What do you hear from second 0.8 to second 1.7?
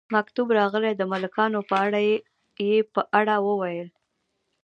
د ملکانو